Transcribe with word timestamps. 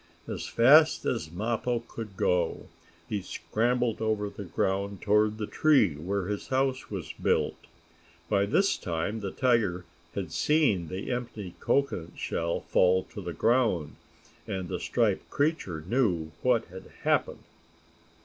As 0.27 0.47
fast 0.47 1.05
as 1.05 1.29
Mappo 1.31 1.81
could 1.87 2.17
go 2.17 2.65
he 3.07 3.21
scrambled 3.21 4.01
over 4.01 4.31
the 4.31 4.45
ground 4.45 4.99
toward 5.03 5.37
the 5.37 5.45
tree 5.45 5.93
where 5.93 6.25
his 6.25 6.47
house 6.47 6.89
was 6.89 7.13
built. 7.13 7.67
By 8.27 8.47
this 8.47 8.77
time 8.77 9.19
the 9.19 9.29
tiger 9.29 9.85
had 10.15 10.31
seen 10.31 10.87
the 10.87 11.11
empty 11.11 11.53
cocoanut 11.59 12.17
shell 12.17 12.61
fall 12.61 13.03
to 13.13 13.21
the 13.21 13.31
ground, 13.33 13.95
and 14.47 14.69
the 14.69 14.79
striped 14.79 15.29
creature 15.29 15.81
knew 15.87 16.31
what 16.41 16.65
had 16.65 16.85
happened. 17.03 17.43